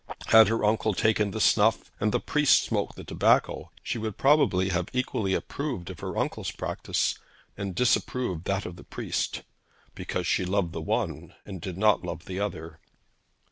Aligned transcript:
Had 0.29 0.47
her 0.47 0.65
uncle 0.65 0.95
taken 0.95 1.29
the 1.29 1.39
snuff 1.39 1.91
and 1.99 2.11
the 2.11 2.19
priest 2.19 2.63
smoked 2.63 2.95
the 2.95 3.03
tobacco, 3.03 3.69
she 3.83 3.99
would 3.99 4.17
probably 4.17 4.69
have 4.69 4.89
equally 4.93 5.35
approved 5.35 5.91
of 5.91 5.99
her 5.99 6.17
uncle's 6.17 6.49
practice 6.49 7.19
and 7.55 7.75
disapproved 7.75 8.45
that 8.45 8.65
of 8.65 8.77
the 8.77 8.83
priest; 8.83 9.43
because 9.93 10.25
she 10.25 10.43
loved 10.43 10.71
the 10.73 10.81
one 10.81 11.35
and 11.45 11.61
did 11.61 11.77
not 11.77 12.03
love 12.03 12.25
the 12.25 12.39
other. 12.39 12.79